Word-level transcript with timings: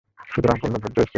সুতরাং 0.29 0.55
পূর্ণ 0.61 0.75
ধৈর্যই 0.75 0.93
শ্রেয়। 0.95 1.09